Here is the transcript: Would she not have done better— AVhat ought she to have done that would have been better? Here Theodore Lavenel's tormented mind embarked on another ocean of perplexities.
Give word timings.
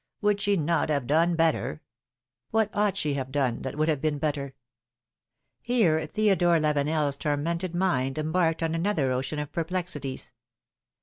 Would 0.21 0.41
she 0.41 0.57
not 0.57 0.89
have 0.89 1.05
done 1.05 1.35
better— 1.35 1.83
AVhat 2.55 2.69
ought 2.73 2.97
she 2.97 3.11
to 3.11 3.17
have 3.19 3.31
done 3.31 3.61
that 3.61 3.77
would 3.77 3.87
have 3.87 4.01
been 4.01 4.17
better? 4.17 4.55
Here 5.61 6.07
Theodore 6.07 6.57
Lavenel's 6.57 7.17
tormented 7.17 7.75
mind 7.75 8.17
embarked 8.17 8.63
on 8.63 8.73
another 8.73 9.11
ocean 9.11 9.37
of 9.37 9.51
perplexities. 9.51 10.33